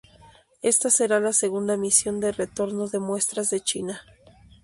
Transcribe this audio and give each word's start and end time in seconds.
Esta 0.63 0.89
será 0.89 1.19
la 1.19 1.31
segunda 1.31 1.77
misión 1.77 2.19
de 2.21 2.31
retorno 2.31 2.87
de 2.87 2.97
muestras 2.97 3.51
de 3.51 3.59
China. 3.61 4.01